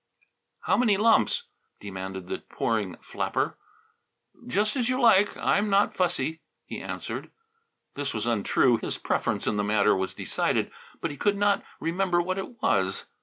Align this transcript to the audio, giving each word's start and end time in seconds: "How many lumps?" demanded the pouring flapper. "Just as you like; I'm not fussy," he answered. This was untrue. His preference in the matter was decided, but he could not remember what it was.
"How 0.61 0.77
many 0.77 0.97
lumps?" 0.97 1.43
demanded 1.79 2.27
the 2.27 2.39
pouring 2.39 2.97
flapper. 3.03 3.55
"Just 4.47 4.75
as 4.75 4.89
you 4.89 4.99
like; 4.99 5.37
I'm 5.37 5.69
not 5.69 5.93
fussy," 5.95 6.41
he 6.65 6.81
answered. 6.81 7.29
This 7.93 8.11
was 8.11 8.25
untrue. 8.25 8.77
His 8.77 8.97
preference 8.97 9.45
in 9.45 9.57
the 9.57 9.63
matter 9.63 9.95
was 9.95 10.15
decided, 10.15 10.71
but 11.01 11.11
he 11.11 11.17
could 11.17 11.37
not 11.37 11.63
remember 11.79 12.19
what 12.19 12.39
it 12.39 12.63
was. 12.63 13.05